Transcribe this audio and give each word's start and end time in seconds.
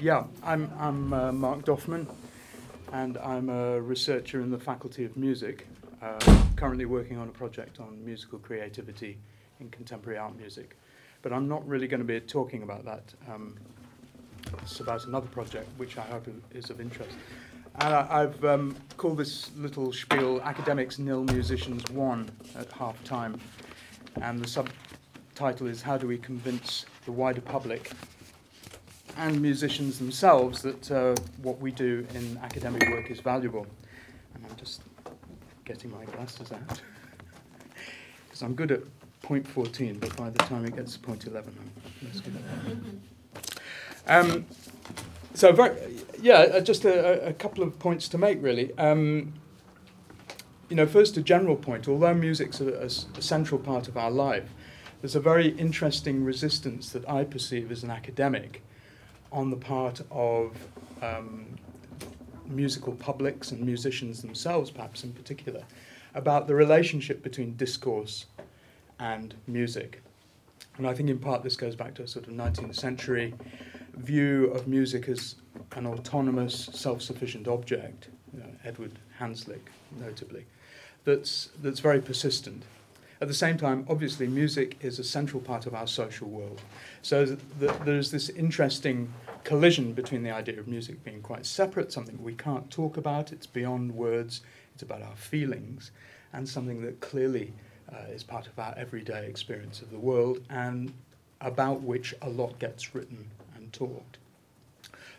Yeah, 0.00 0.24
I'm, 0.42 0.72
I'm 0.78 1.12
uh, 1.12 1.32
Mark 1.32 1.64
Doffman, 1.64 2.08
and 2.92 3.16
I'm 3.18 3.48
a 3.48 3.80
researcher 3.80 4.40
in 4.40 4.50
the 4.50 4.58
Faculty 4.58 5.04
of 5.04 5.16
Music, 5.16 5.68
uh, 6.02 6.18
currently 6.56 6.84
working 6.84 7.16
on 7.16 7.28
a 7.28 7.32
project 7.32 7.78
on 7.78 8.04
musical 8.04 8.40
creativity 8.40 9.18
in 9.60 9.70
contemporary 9.70 10.18
art 10.18 10.36
music. 10.36 10.76
But 11.22 11.32
I'm 11.32 11.46
not 11.46 11.66
really 11.68 11.86
going 11.86 12.00
to 12.00 12.06
be 12.06 12.18
talking 12.18 12.64
about 12.64 12.84
that. 12.86 13.14
Um, 13.32 13.56
it's 14.62 14.80
about 14.80 15.06
another 15.06 15.26
project 15.28 15.68
which 15.76 15.98
I 15.98 16.02
hope 16.02 16.28
is 16.52 16.70
of 16.70 16.80
interest. 16.80 17.12
And 17.80 17.94
I, 17.94 18.22
I've 18.22 18.44
um, 18.44 18.76
called 18.96 19.18
this 19.18 19.50
little 19.56 19.92
spiel 19.92 20.40
Academics 20.42 20.98
Nil 20.98 21.24
Musicians 21.24 21.88
One 21.90 22.30
at 22.56 22.70
half 22.72 23.02
time. 23.04 23.40
And 24.20 24.40
the 24.40 24.48
subtitle 24.48 25.68
is 25.68 25.82
How 25.82 25.96
Do 25.96 26.08
We 26.08 26.18
Convince 26.18 26.86
the 27.04 27.12
Wider 27.12 27.40
Public 27.40 27.92
and 29.16 29.40
musicians 29.40 29.98
themselves 29.98 30.62
that 30.62 30.90
uh, 30.90 31.14
what 31.42 31.60
we 31.60 31.70
do 31.72 32.06
in 32.14 32.38
academic 32.42 32.88
work 32.90 33.10
is 33.10 33.20
valuable. 33.20 33.66
And 34.34 34.44
I'm 34.48 34.56
just 34.56 34.82
getting 35.64 35.90
my 35.90 36.04
glasses 36.04 36.52
out. 36.52 36.80
Because 38.26 38.42
I'm 38.42 38.54
good 38.54 38.70
at 38.70 38.82
point 39.22 39.48
14, 39.48 39.98
but 39.98 40.14
by 40.16 40.30
the 40.30 40.38
time 40.44 40.64
it 40.66 40.76
gets 40.76 40.92
to 40.92 40.98
point 41.00 41.26
11, 41.26 41.54
I'm 41.58 42.06
less 42.06 42.20
good 42.20 42.36
at 42.36 42.66
that. 42.66 42.76
Um, 44.08 44.46
so, 45.34 45.52
very, 45.52 45.76
yeah, 46.20 46.38
uh, 46.38 46.60
just 46.60 46.84
a, 46.84 47.28
a, 47.28 47.32
couple 47.32 47.62
of 47.62 47.78
points 47.78 48.08
to 48.08 48.18
make, 48.18 48.42
really. 48.42 48.76
Um, 48.78 49.34
you 50.68 50.76
know, 50.76 50.86
first, 50.86 51.16
a 51.16 51.22
general 51.22 51.56
point. 51.56 51.86
Although 51.88 52.14
music's 52.14 52.60
a, 52.60 52.72
a, 52.74 52.86
a 52.86 53.22
central 53.22 53.60
part 53.60 53.86
of 53.88 53.96
our 53.96 54.10
life, 54.10 54.48
there's 55.00 55.14
a 55.14 55.20
very 55.20 55.48
interesting 55.50 56.24
resistance 56.24 56.90
that 56.90 57.08
I 57.08 57.24
perceive 57.24 57.70
as 57.70 57.84
an 57.84 57.90
academic 57.90 58.62
on 59.30 59.50
the 59.50 59.56
part 59.56 60.00
of 60.10 60.56
um, 61.02 61.46
musical 62.46 62.94
publics 62.94 63.52
and 63.52 63.60
musicians 63.60 64.22
themselves, 64.22 64.70
perhaps 64.70 65.04
in 65.04 65.12
particular, 65.12 65.62
about 66.14 66.48
the 66.48 66.54
relationship 66.54 67.22
between 67.22 67.54
discourse 67.56 68.26
and 68.98 69.34
music. 69.46 70.02
And 70.78 70.86
I 70.86 70.94
think 70.94 71.10
in 71.10 71.18
part 71.18 71.42
this 71.42 71.56
goes 71.56 71.76
back 71.76 71.94
to 71.96 72.02
a 72.02 72.08
sort 72.08 72.26
of 72.26 72.32
19th 72.32 72.74
century 72.74 73.34
view 73.98 74.46
of 74.52 74.66
music 74.66 75.08
as 75.08 75.36
an 75.72 75.86
autonomous, 75.86 76.68
self 76.72 77.02
sufficient 77.02 77.48
object, 77.48 78.08
you 78.32 78.40
know, 78.40 78.50
Edward 78.64 78.98
Hanslick 79.20 79.60
notably, 79.98 80.46
that's, 81.04 81.50
that's 81.62 81.80
very 81.80 82.00
persistent. 82.00 82.64
At 83.20 83.26
the 83.26 83.34
same 83.34 83.56
time, 83.56 83.84
obviously, 83.88 84.28
music 84.28 84.76
is 84.80 84.98
a 84.98 85.04
central 85.04 85.42
part 85.42 85.66
of 85.66 85.74
our 85.74 85.88
social 85.88 86.28
world. 86.28 86.60
So 87.02 87.26
th- 87.26 87.38
th- 87.58 87.72
there's 87.84 88.12
this 88.12 88.28
interesting 88.28 89.12
collision 89.42 89.92
between 89.92 90.22
the 90.22 90.30
idea 90.30 90.60
of 90.60 90.68
music 90.68 91.02
being 91.02 91.20
quite 91.20 91.44
separate, 91.44 91.92
something 91.92 92.22
we 92.22 92.34
can't 92.34 92.70
talk 92.70 92.96
about, 92.96 93.32
it's 93.32 93.46
beyond 93.46 93.92
words, 93.92 94.42
it's 94.74 94.82
about 94.82 95.02
our 95.02 95.16
feelings, 95.16 95.90
and 96.32 96.48
something 96.48 96.80
that 96.82 97.00
clearly 97.00 97.52
uh, 97.92 98.12
is 98.12 98.22
part 98.22 98.46
of 98.46 98.56
our 98.58 98.74
everyday 98.76 99.26
experience 99.26 99.82
of 99.82 99.90
the 99.90 99.98
world 99.98 100.40
and 100.50 100.92
about 101.40 101.80
which 101.80 102.14
a 102.22 102.28
lot 102.28 102.58
gets 102.58 102.94
written 102.94 103.28
and 103.68 103.72
talked. 103.72 104.18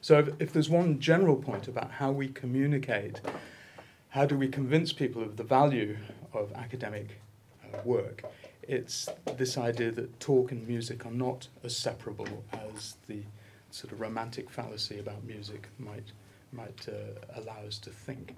So, 0.01 0.19
if, 0.19 0.29
if 0.39 0.53
there's 0.53 0.69
one 0.69 0.99
general 0.99 1.35
point 1.35 1.67
about 1.67 1.91
how 1.91 2.11
we 2.11 2.29
communicate, 2.29 3.21
how 4.09 4.25
do 4.25 4.37
we 4.37 4.47
convince 4.47 4.93
people 4.93 5.21
of 5.21 5.37
the 5.37 5.43
value 5.43 5.97
of 6.33 6.51
academic 6.53 7.19
uh, 7.63 7.79
work, 7.83 8.23
it's 8.63 9.09
this 9.35 9.57
idea 9.57 9.91
that 9.91 10.19
talk 10.19 10.51
and 10.51 10.67
music 10.67 11.05
are 11.05 11.11
not 11.11 11.47
as 11.63 11.75
separable 11.75 12.43
as 12.75 12.95
the 13.07 13.21
sort 13.71 13.91
of 13.91 13.99
romantic 13.99 14.49
fallacy 14.49 14.99
about 14.99 15.23
music 15.23 15.67
might, 15.77 16.11
might 16.51 16.87
uh, 16.87 17.39
allow 17.39 17.59
us 17.67 17.77
to 17.79 17.89
think. 17.89 18.35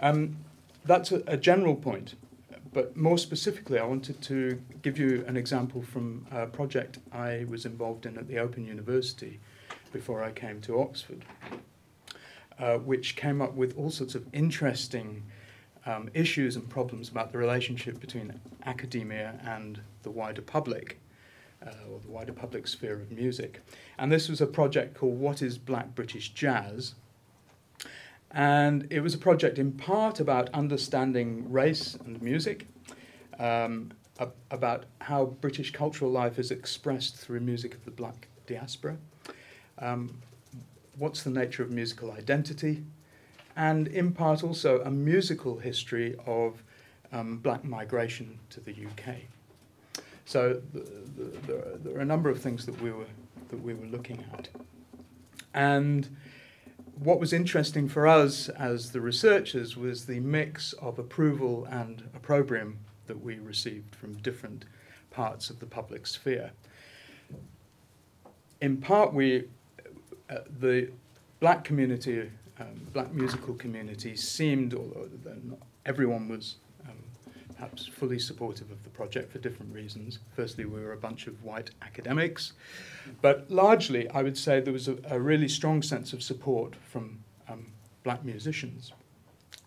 Um, 0.00 0.36
that's 0.84 1.12
a, 1.12 1.22
a, 1.26 1.36
general 1.36 1.76
point, 1.76 2.14
but 2.74 2.96
more 2.96 3.16
specifically, 3.16 3.78
I 3.78 3.84
wanted 3.84 4.20
to 4.22 4.60
give 4.82 4.98
you 4.98 5.24
an 5.28 5.36
example 5.36 5.80
from 5.80 6.26
a 6.32 6.46
project 6.46 6.98
I 7.12 7.46
was 7.48 7.64
involved 7.64 8.04
in 8.04 8.18
at 8.18 8.26
the 8.26 8.38
Open 8.38 8.66
University 8.66 9.38
before 9.92 10.24
I 10.24 10.32
came 10.32 10.60
to 10.62 10.80
Oxford, 10.80 11.24
uh, 12.58 12.78
which 12.78 13.14
came 13.14 13.40
up 13.40 13.54
with 13.54 13.78
all 13.78 13.90
sorts 13.90 14.16
of 14.16 14.26
interesting 14.32 15.22
um, 15.86 16.10
issues 16.14 16.56
and 16.56 16.68
problems 16.68 17.08
about 17.08 17.30
the 17.30 17.38
relationship 17.38 18.00
between 18.00 18.40
academia 18.66 19.38
and 19.46 19.80
the 20.02 20.10
wider 20.10 20.42
public, 20.42 21.00
uh, 21.64 21.70
or 21.88 22.00
the 22.00 22.10
wider 22.10 22.32
public 22.32 22.66
sphere 22.66 22.94
of 22.94 23.12
music. 23.12 23.62
And 23.98 24.10
this 24.10 24.28
was 24.28 24.40
a 24.40 24.46
project 24.46 24.96
called 24.96 25.18
What 25.18 25.42
is 25.42 25.58
Black 25.58 25.94
British 25.94 26.30
Jazz? 26.34 26.94
And 28.34 28.86
it 28.90 29.00
was 29.00 29.14
a 29.14 29.18
project 29.18 29.58
in 29.58 29.72
part 29.72 30.20
about 30.20 30.50
understanding 30.52 31.50
race 31.50 31.96
and 32.04 32.20
music, 32.20 32.66
um, 33.38 33.92
ab- 34.18 34.34
about 34.50 34.84
how 35.00 35.26
British 35.40 35.70
cultural 35.70 36.10
life 36.10 36.38
is 36.38 36.50
expressed 36.50 37.16
through 37.16 37.40
music 37.40 37.74
of 37.74 37.84
the 37.84 37.90
black 37.90 38.28
diaspora. 38.46 38.96
Um, 39.78 40.18
what's 40.98 41.22
the 41.22 41.30
nature 41.30 41.62
of 41.62 41.70
musical 41.70 42.10
identity? 42.10 42.82
and 43.56 43.88
in 43.88 44.12
part 44.12 44.42
also 44.42 44.80
a 44.82 44.90
musical 44.90 45.58
history 45.58 46.16
of 46.26 46.62
um, 47.12 47.38
black 47.38 47.64
migration 47.64 48.38
to 48.50 48.60
the 48.60 48.72
UK. 48.72 49.16
So 50.24 50.60
the, 50.72 50.80
the, 50.80 51.24
the, 51.46 51.78
there 51.82 51.96
are 51.96 52.00
a 52.00 52.04
number 52.04 52.30
of 52.30 52.40
things 52.40 52.66
that 52.66 52.80
we 52.80 52.90
were 52.90 53.06
that 53.50 53.62
we 53.62 53.74
were 53.74 53.86
looking 53.86 54.24
at, 54.32 54.48
and 55.52 56.08
what 56.98 57.18
was 57.20 57.32
interesting 57.32 57.88
for 57.88 58.06
us 58.06 58.48
as 58.50 58.92
the 58.92 59.00
researchers 59.00 59.76
was 59.76 60.06
the 60.06 60.20
mix 60.20 60.72
of 60.74 60.98
approval 60.98 61.66
and 61.70 62.08
opprobrium 62.14 62.78
that 63.06 63.20
we 63.20 63.38
received 63.38 63.94
from 63.94 64.14
different 64.18 64.64
parts 65.10 65.50
of 65.50 65.60
the 65.60 65.66
public 65.66 66.06
sphere. 66.06 66.50
In 68.60 68.78
part, 68.78 69.12
we 69.12 69.44
uh, 70.30 70.38
the 70.60 70.90
black 71.40 71.64
community 71.64 72.30
um, 72.58 72.86
black 72.92 73.12
musical 73.12 73.54
community 73.54 74.16
seemed, 74.16 74.74
although 74.74 75.08
not 75.42 75.58
everyone 75.84 76.28
was 76.28 76.56
perhaps 77.56 77.86
fully 77.86 78.18
supportive 78.18 78.70
of 78.70 78.82
the 78.84 78.90
project 78.90 79.30
for 79.30 79.38
different 79.38 79.72
reasons. 79.72 80.18
Firstly, 80.34 80.64
we 80.64 80.80
were 80.80 80.92
a 80.92 80.96
bunch 80.96 81.26
of 81.26 81.42
white 81.44 81.70
academics, 81.82 82.52
but 83.22 83.50
largely, 83.50 84.08
I 84.10 84.22
would 84.22 84.36
say 84.36 84.60
there 84.60 84.72
was 84.72 84.88
a, 84.88 84.96
a 85.08 85.20
really 85.20 85.48
strong 85.48 85.82
sense 85.82 86.12
of 86.12 86.22
support 86.22 86.74
from 86.76 87.20
um, 87.48 87.66
black 88.02 88.24
musicians 88.24 88.92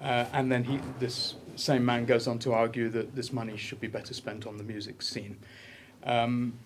Uh, 0.02 0.26
and 0.34 0.52
then 0.52 0.64
he, 0.64 0.80
this 0.98 1.36
same 1.56 1.86
man 1.86 2.06
goes 2.06 2.28
on 2.28 2.40
to 2.40 2.54
argue 2.54 2.90
that 2.90 3.16
this 3.16 3.32
money 3.32 3.56
should 3.56 3.80
be 3.80 3.88
better 3.88 4.16
spent 4.16 4.48
on 4.48 4.58
the 4.58 4.64
music 4.64 5.04
scene. 5.04 5.38
Um, 6.04 6.58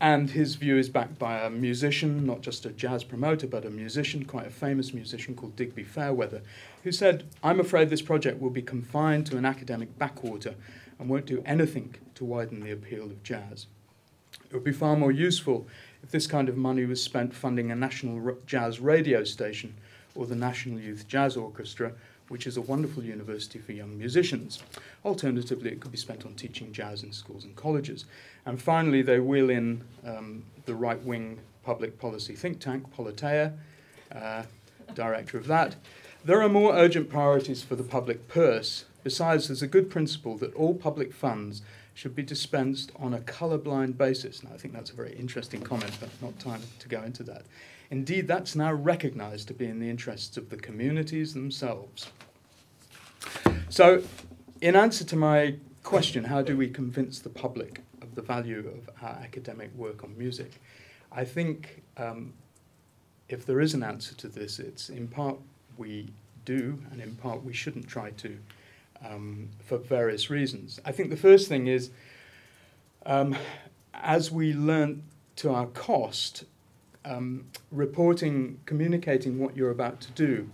and 0.00 0.30
his 0.30 0.56
view 0.56 0.76
is 0.76 0.90
backed 0.90 1.18
by 1.18 1.40
a 1.40 1.48
musician, 1.48 2.26
not 2.26 2.42
just 2.42 2.66
a 2.66 2.70
jazz 2.70 3.02
promoter, 3.02 3.46
but 3.46 3.64
a 3.64 3.70
musician, 3.70 4.24
quite 4.24 4.46
a 4.46 4.50
famous 4.50 4.92
musician 4.92 5.34
called 5.34 5.56
Digby 5.56 5.84
Fairweather, 5.84 6.42
who 6.82 6.92
said, 6.92 7.24
I'm 7.42 7.60
afraid 7.60 7.88
this 7.88 8.02
project 8.02 8.40
will 8.40 8.50
be 8.50 8.62
confined 8.62 9.26
to 9.26 9.38
an 9.38 9.46
academic 9.46 9.98
backwater 9.98 10.54
and 10.98 11.08
won't 11.08 11.26
do 11.26 11.42
anything 11.46 11.94
to 12.14 12.24
widen 12.24 12.60
the 12.60 12.72
appeal 12.72 13.04
of 13.04 13.22
jazz. 13.22 13.66
It 14.50 14.54
would 14.54 14.64
be 14.64 14.72
far 14.72 14.96
more 14.96 15.12
useful 15.12 15.66
if 16.02 16.10
this 16.10 16.26
kind 16.26 16.48
of 16.48 16.56
money 16.56 16.84
was 16.84 17.02
spent 17.02 17.34
funding 17.34 17.70
a 17.70 17.76
national 17.76 18.36
jazz 18.46 18.80
radio 18.80 19.24
station 19.24 19.74
or 20.14 20.26
the 20.26 20.36
National 20.36 20.78
Youth 20.78 21.08
Jazz 21.08 21.36
Orchestra 21.36 21.92
which 22.28 22.46
is 22.46 22.56
a 22.56 22.60
wonderful 22.60 23.02
university 23.02 23.58
for 23.58 23.72
young 23.72 23.96
musicians. 23.96 24.62
Alternatively, 25.04 25.70
it 25.70 25.80
could 25.80 25.92
be 25.92 25.98
spent 25.98 26.26
on 26.26 26.34
teaching 26.34 26.72
jazz 26.72 27.02
in 27.02 27.12
schools 27.12 27.44
and 27.44 27.54
colleges. 27.56 28.04
And 28.44 28.60
finally, 28.60 29.02
they 29.02 29.20
wheel 29.20 29.50
in 29.50 29.82
um, 30.04 30.44
the 30.64 30.74
right 30.74 31.02
wing 31.02 31.38
public 31.62 31.98
policy 31.98 32.34
think 32.34 32.60
tank, 32.60 32.84
Politeia, 32.96 33.52
uh, 34.14 34.44
director 34.94 35.36
of 35.38 35.46
that. 35.46 35.76
There 36.24 36.42
are 36.42 36.48
more 36.48 36.74
urgent 36.74 37.08
priorities 37.08 37.62
for 37.62 37.76
the 37.76 37.84
public 37.84 38.28
purse. 38.28 38.84
Besides, 39.04 39.48
there's 39.48 39.62
a 39.62 39.68
good 39.68 39.90
principle 39.90 40.36
that 40.38 40.54
all 40.54 40.74
public 40.74 41.12
funds 41.12 41.62
should 41.96 42.14
be 42.14 42.22
dispensed 42.22 42.92
on 42.96 43.14
a 43.14 43.18
colourblind 43.20 43.96
basis. 43.96 44.44
Now, 44.44 44.50
I 44.52 44.58
think 44.58 44.74
that's 44.74 44.90
a 44.90 44.94
very 44.94 45.14
interesting 45.14 45.62
comment, 45.62 45.92
but 45.98 46.10
not 46.20 46.38
time 46.38 46.60
to 46.78 46.88
go 46.88 47.02
into 47.02 47.22
that. 47.22 47.46
Indeed, 47.90 48.28
that's 48.28 48.54
now 48.54 48.70
recognised 48.70 49.48
to 49.48 49.54
be 49.54 49.64
in 49.64 49.80
the 49.80 49.88
interests 49.88 50.36
of 50.36 50.50
the 50.50 50.58
communities 50.58 51.32
themselves. 51.32 52.10
So, 53.70 54.02
in 54.60 54.76
answer 54.76 55.04
to 55.04 55.16
my 55.16 55.54
question, 55.84 56.24
how 56.24 56.42
do 56.42 56.54
we 56.54 56.68
convince 56.68 57.18
the 57.20 57.30
public 57.30 57.80
of 58.02 58.14
the 58.14 58.20
value 58.20 58.58
of 58.58 58.90
our 59.02 59.16
academic 59.22 59.74
work 59.74 60.04
on 60.04 60.18
music? 60.18 60.60
I 61.10 61.24
think 61.24 61.82
um, 61.96 62.34
if 63.30 63.46
there 63.46 63.62
is 63.62 63.72
an 63.72 63.82
answer 63.82 64.14
to 64.16 64.28
this, 64.28 64.58
it's 64.58 64.90
in 64.90 65.08
part 65.08 65.38
we 65.78 66.12
do, 66.44 66.78
and 66.90 67.00
in 67.00 67.16
part 67.16 67.42
we 67.42 67.54
shouldn't 67.54 67.88
try 67.88 68.10
to, 68.10 68.36
um, 69.04 69.48
for 69.64 69.78
various 69.78 70.30
reasons. 70.30 70.80
I 70.84 70.92
think 70.92 71.10
the 71.10 71.16
first 71.16 71.48
thing 71.48 71.66
is, 71.66 71.90
um, 73.04 73.36
as 73.94 74.30
we 74.30 74.52
learn 74.52 75.02
to 75.36 75.50
our 75.50 75.66
cost, 75.66 76.44
um, 77.04 77.46
reporting, 77.70 78.58
communicating 78.66 79.38
what 79.38 79.56
you're 79.56 79.70
about 79.70 80.00
to 80.00 80.10
do, 80.12 80.50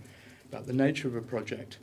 about 0.49 0.67
the 0.67 0.73
nature 0.73 1.07
of 1.07 1.15
a 1.15 1.21
project, 1.21 1.77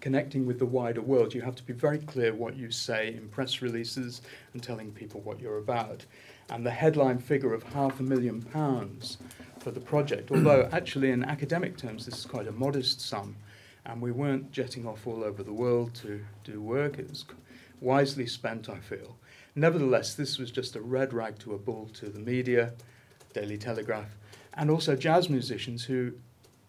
connecting 0.00 0.44
with 0.46 0.58
the 0.58 0.66
wider 0.66 1.00
world, 1.00 1.32
you 1.32 1.40
have 1.40 1.54
to 1.54 1.62
be 1.62 1.72
very 1.72 1.98
clear 1.98 2.34
what 2.34 2.56
you 2.56 2.70
say 2.70 3.14
in 3.14 3.28
press 3.28 3.62
releases 3.62 4.20
and 4.52 4.62
telling 4.62 4.90
people 4.92 5.20
what 5.22 5.40
you're 5.40 5.58
about. 5.58 6.04
And 6.50 6.66
the 6.66 6.70
headline 6.70 7.18
figure 7.18 7.54
of 7.54 7.62
half 7.62 8.00
a 8.00 8.02
million 8.02 8.42
pounds 8.42 9.16
for 9.60 9.70
the 9.70 9.80
project, 9.80 10.30
although 10.30 10.68
actually 10.72 11.10
in 11.10 11.24
academic 11.24 11.78
terms 11.78 12.04
this 12.04 12.18
is 12.18 12.26
quite 12.26 12.46
a 12.46 12.52
modest 12.52 13.00
sum, 13.00 13.34
and 13.86 14.00
we 14.00 14.12
weren't 14.12 14.50
jetting 14.52 14.86
off 14.86 15.06
all 15.06 15.22
over 15.22 15.42
the 15.42 15.52
world 15.52 15.94
to 15.94 16.24
do 16.42 16.60
work, 16.60 16.98
it 16.98 17.08
was 17.08 17.24
wisely 17.80 18.26
spent, 18.26 18.68
I 18.68 18.78
feel. 18.78 19.16
Nevertheless, 19.54 20.14
this 20.14 20.38
was 20.38 20.50
just 20.50 20.74
a 20.74 20.80
red 20.80 21.12
rag 21.12 21.38
to 21.40 21.54
a 21.54 21.58
bull 21.58 21.90
to 21.94 22.08
the 22.08 22.18
media 22.18 22.72
Daily 23.34 23.58
Telegraph, 23.58 24.16
and 24.54 24.70
also 24.70 24.96
jazz 24.96 25.28
musicians 25.28 25.84
who, 25.84 26.12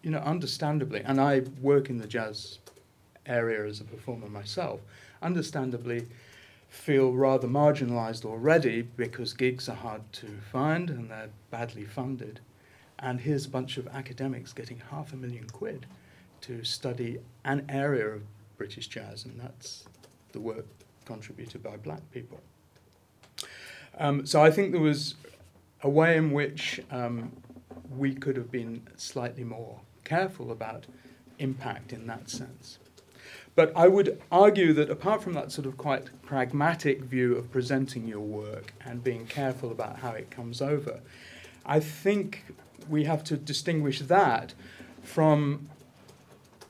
you 0.02 0.10
know, 0.10 0.18
understandably, 0.18 1.00
and 1.04 1.20
I 1.20 1.42
work 1.60 1.88
in 1.88 1.98
the 1.98 2.06
jazz 2.06 2.58
area 3.24 3.64
as 3.64 3.80
a 3.80 3.84
performer 3.84 4.28
myself, 4.28 4.80
understandably 5.22 6.06
feel 6.68 7.12
rather 7.12 7.48
marginalized 7.48 8.24
already 8.24 8.82
because 8.82 9.32
gigs 9.32 9.68
are 9.68 9.76
hard 9.76 10.02
to 10.12 10.26
find 10.52 10.90
and 10.90 11.10
they're 11.10 11.30
badly 11.50 11.84
funded. 11.84 12.40
And 12.98 13.20
here's 13.20 13.46
a 13.46 13.50
bunch 13.50 13.78
of 13.78 13.86
academics 13.88 14.52
getting 14.52 14.82
half 14.90 15.12
a 15.12 15.16
million 15.16 15.48
quid 15.48 15.86
to 16.46 16.62
study 16.64 17.18
an 17.44 17.64
area 17.68 18.06
of 18.06 18.22
British 18.56 18.86
jazz, 18.86 19.24
and 19.24 19.40
that's 19.40 19.84
the 20.32 20.40
work 20.40 20.66
contributed 21.04 21.62
by 21.62 21.76
black 21.76 22.00
people. 22.12 22.40
Um, 23.98 24.26
so 24.26 24.42
I 24.42 24.50
think 24.50 24.72
there 24.72 24.80
was 24.80 25.14
a 25.82 25.88
way 25.88 26.16
in 26.16 26.32
which 26.32 26.80
um, 26.90 27.32
we 27.96 28.14
could 28.14 28.36
have 28.36 28.50
been 28.50 28.82
slightly 28.96 29.44
more 29.44 29.80
careful 30.04 30.50
about 30.52 30.86
impact 31.38 31.92
in 31.92 32.06
that 32.06 32.30
sense. 32.30 32.78
But 33.54 33.72
I 33.74 33.88
would 33.88 34.20
argue 34.30 34.72
that 34.74 34.90
apart 34.90 35.22
from 35.22 35.32
that 35.32 35.50
sort 35.50 35.66
of 35.66 35.76
quite 35.76 36.10
pragmatic 36.22 37.02
view 37.02 37.36
of 37.36 37.50
presenting 37.50 38.06
your 38.06 38.20
work 38.20 38.74
and 38.84 39.02
being 39.02 39.26
careful 39.26 39.70
about 39.70 39.98
how 40.00 40.10
it 40.10 40.30
comes 40.30 40.60
over, 40.60 41.00
I 41.64 41.80
think 41.80 42.44
we 42.88 43.04
have 43.04 43.24
to 43.24 43.36
distinguish 43.36 44.00
that 44.00 44.54
from 45.02 45.70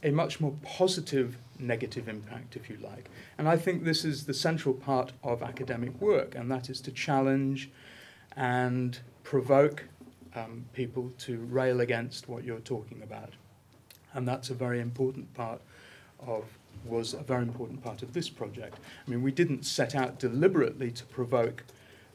a 0.07 0.13
much 0.13 0.41
more 0.41 0.55
positive 0.63 1.37
negative 1.59 2.09
impact, 2.09 2.55
if 2.55 2.71
you 2.71 2.79
like. 2.81 3.11
And 3.39 3.49
I 3.49 3.57
think 3.57 3.83
this 3.83 4.05
is 4.05 4.27
the 4.27 4.35
central 4.35 4.75
part 4.75 5.13
of 5.25 5.43
academic 5.43 6.01
work, 6.01 6.35
and 6.37 6.51
that 6.51 6.71
is 6.71 6.81
to 6.83 6.93
challenge 6.93 7.71
and 8.37 8.99
provoke 9.25 9.85
um, 10.37 10.67
people 10.75 11.13
to 11.19 11.39
rail 11.39 11.81
against 11.81 12.29
what 12.29 12.45
you're 12.45 12.61
talking 12.61 13.03
about. 13.03 13.31
And 14.15 14.29
that's 14.29 14.49
a 14.49 14.55
very 14.55 14.81
important 14.81 15.35
part 15.35 15.61
of 16.25 16.45
was 16.85 17.15
a 17.15 17.23
very 17.23 17.43
important 17.43 17.83
part 17.83 18.03
of 18.03 18.13
this 18.13 18.29
project. 18.29 18.79
I 19.07 19.11
mean, 19.11 19.23
we 19.23 19.33
didn't 19.33 19.65
set 19.65 19.97
out 19.97 20.21
deliberately 20.21 20.93
to 20.93 21.05
provoke 21.07 21.65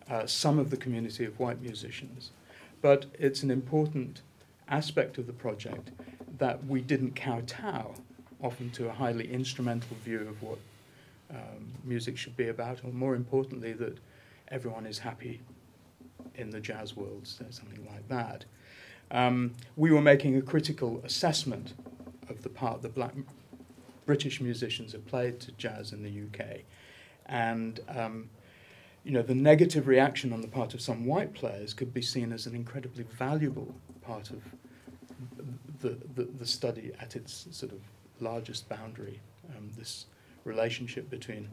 uh, 0.09 0.25
some 0.25 0.59
of 0.59 0.69
the 0.69 0.77
community 0.77 1.25
of 1.25 1.37
white 1.39 1.61
musicians, 1.61 2.31
but 2.81 3.07
it's 3.19 3.43
an 3.43 3.51
important 3.51 4.21
aspect 4.69 5.17
of 5.17 5.27
the 5.27 5.33
project 5.33 5.91
that 6.41 6.65
we 6.65 6.81
didn't 6.81 7.15
kowtow 7.15 7.93
often 8.41 8.71
to 8.71 8.89
a 8.89 8.91
highly 8.91 9.31
instrumental 9.31 9.95
view 10.03 10.21
of 10.21 10.41
what 10.41 10.57
um, 11.29 11.71
music 11.83 12.17
should 12.17 12.35
be 12.35 12.47
about, 12.47 12.83
or 12.83 12.91
more 12.91 13.13
importantly, 13.13 13.73
that 13.73 13.99
everyone 14.47 14.87
is 14.87 14.97
happy 14.97 15.39
in 16.33 16.49
the 16.49 16.59
jazz 16.59 16.97
world, 16.97 17.27
so 17.27 17.45
something 17.51 17.85
like 17.85 18.07
that. 18.09 18.45
Um, 19.11 19.53
we 19.75 19.91
were 19.91 20.01
making 20.01 20.35
a 20.35 20.41
critical 20.41 20.99
assessment 21.03 21.75
of 22.27 22.41
the 22.41 22.49
part 22.49 22.81
that 22.81 22.95
black 22.95 23.13
British 24.07 24.41
musicians 24.41 24.93
have 24.93 25.05
played 25.05 25.39
to 25.41 25.51
jazz 25.51 25.93
in 25.93 26.01
the 26.01 26.09
UK, 26.09 26.61
and 27.27 27.81
um, 27.87 28.31
you 29.03 29.11
know 29.11 29.21
the 29.21 29.35
negative 29.35 29.85
reaction 29.85 30.33
on 30.33 30.41
the 30.41 30.47
part 30.47 30.73
of 30.73 30.81
some 30.81 31.05
white 31.05 31.35
players 31.35 31.75
could 31.75 31.93
be 31.93 32.01
seen 32.01 32.33
as 32.33 32.47
an 32.47 32.55
incredibly 32.55 33.03
valuable 33.03 33.75
part 34.01 34.31
of 34.31 34.41
the, 35.81 35.97
the, 36.15 36.23
the 36.39 36.45
study 36.45 36.91
at 36.99 37.15
its 37.15 37.47
sort 37.51 37.71
of 37.71 37.79
largest 38.19 38.69
boundary. 38.69 39.19
Um, 39.55 39.69
this 39.77 40.05
relationship 40.45 41.09
between 41.09 41.49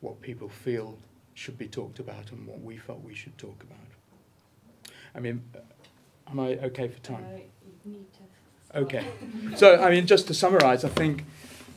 what 0.00 0.20
people 0.20 0.48
feel 0.48 0.98
should 1.34 1.58
be 1.58 1.68
talked 1.68 1.98
about 1.98 2.30
and 2.32 2.46
what 2.46 2.60
we 2.60 2.76
felt 2.76 3.02
we 3.02 3.14
should 3.14 3.36
talk 3.38 3.62
about. 3.62 4.94
I 5.14 5.20
mean, 5.20 5.42
am 6.28 6.40
I 6.40 6.56
okay 6.56 6.88
for 6.88 6.98
time? 7.00 7.24
Uh, 8.74 8.78
okay. 8.78 9.04
So, 9.56 9.82
I 9.82 9.90
mean, 9.90 10.06
just 10.06 10.26
to 10.28 10.34
summarize, 10.34 10.84
I 10.84 10.88
think 10.88 11.24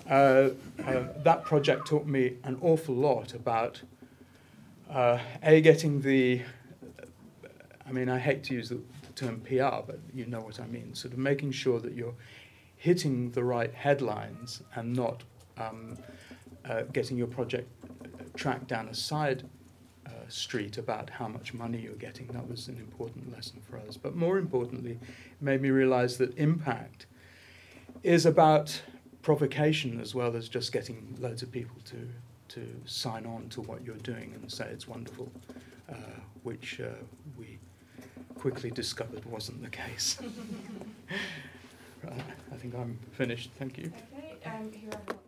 uh, 0.09 0.49
uh, 0.85 1.03
that 1.23 1.43
project 1.45 1.87
taught 1.87 2.05
me 2.05 2.33
an 2.43 2.57
awful 2.61 2.95
lot 2.95 3.33
about 3.33 3.81
uh, 4.89 5.19
A, 5.41 5.61
getting 5.61 6.01
the, 6.01 6.41
I 7.87 7.91
mean, 7.91 8.09
I 8.09 8.19
hate 8.19 8.43
to 8.45 8.53
use 8.53 8.69
the, 8.69 8.79
term 9.15 9.41
PR, 9.41 9.83
but 9.85 9.99
you 10.13 10.25
know 10.25 10.39
what 10.39 10.59
I 10.59 10.67
mean. 10.67 10.93
Sort 10.93 11.13
of 11.13 11.19
making 11.19 11.51
sure 11.51 11.79
that 11.79 11.93
you're 11.93 12.15
hitting 12.77 13.31
the 13.31 13.43
right 13.43 13.73
headlines 13.73 14.61
and 14.75 14.93
not 14.93 15.23
um, 15.57 15.97
uh, 16.65 16.81
getting 16.93 17.17
your 17.17 17.27
project 17.27 17.69
tracked 18.35 18.67
down 18.67 18.87
a 18.87 18.93
side 18.93 19.43
uh, 20.05 20.09
street 20.27 20.77
about 20.77 21.09
how 21.09 21.27
much 21.27 21.53
money 21.53 21.79
you're 21.79 21.93
getting. 21.93 22.27
That 22.27 22.49
was 22.49 22.67
an 22.67 22.77
important 22.77 23.31
lesson 23.31 23.61
for 23.61 23.77
us. 23.77 23.97
But 23.97 24.15
more 24.15 24.37
importantly, 24.37 24.99
made 25.39 25.61
me 25.61 25.69
realize 25.69 26.17
that 26.17 26.37
impact 26.37 27.05
is 28.03 28.25
about 28.25 28.81
provocation 29.21 30.01
as 30.01 30.13
well 30.13 30.35
as 30.35 30.49
just 30.49 30.71
getting 30.73 31.15
loads 31.19 31.41
of 31.41 31.51
people 31.51 31.77
to, 31.85 32.09
to 32.49 32.67
sign 32.85 33.25
on 33.25 33.47
to 33.49 33.61
what 33.61 33.83
you're 33.85 33.95
doing 33.97 34.33
and 34.35 34.51
say 34.51 34.65
it's 34.65 34.87
wonderful, 34.87 35.31
uh, 35.89 35.95
which 36.43 36.81
uh, 36.81 36.89
we 37.37 37.59
quickly 38.43 38.71
discovered 38.71 39.23
wasn't 39.23 39.63
the 39.63 39.69
case. 39.69 40.17
right, 42.03 42.13
I 42.51 42.55
think 42.57 42.75
I'm 42.75 42.99
finished. 43.13 43.51
Thank 43.57 43.77
you. 43.77 43.89
Okay, 44.17 44.35
um, 44.45 44.69
here 44.69 44.89
I 44.91 45.11
have 45.11 45.22